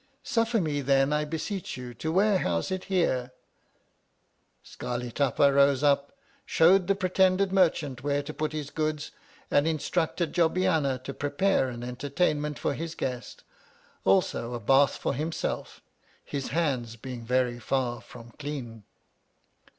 [0.23, 3.33] Suffer me then, I beseech you, to warehouse it here.
[4.63, 6.11] Scarli Tapa rose up,
[6.43, 9.11] showed the pretended merchant where to put his goods,
[9.51, 13.43] and in structed Jobbiana to prepare an entertain ment for his guest.
[14.03, 15.81] Also a bath for himself;
[16.25, 18.81] his hands being very far from clean.